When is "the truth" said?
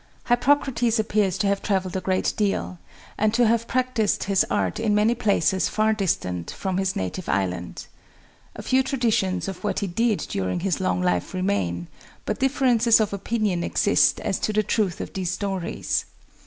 14.51-15.01